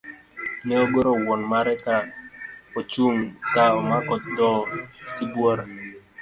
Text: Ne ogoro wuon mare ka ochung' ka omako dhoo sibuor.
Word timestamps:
Ne 0.65 0.73
ogoro 0.83 1.11
wuon 1.23 1.41
mare 1.51 1.73
ka 1.83 1.95
ochung' 2.79 3.25
ka 3.53 3.63
omako 3.79 4.13
dhoo 4.37 4.59
sibuor. 5.13 5.57